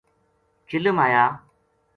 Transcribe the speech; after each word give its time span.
چلم 0.67 0.97
آیا 1.05 1.25